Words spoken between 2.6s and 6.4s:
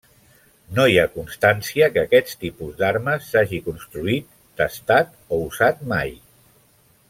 d'armes s'hagi construït, testat o usat mai.